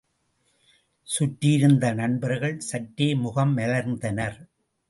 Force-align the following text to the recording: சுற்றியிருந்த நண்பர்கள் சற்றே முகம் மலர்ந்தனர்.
சுற்றியிருந்த 1.07 1.93
நண்பர்கள் 1.93 2.57
சற்றே 2.59 3.09
முகம் 3.15 3.57
மலர்ந்தனர். 3.57 4.39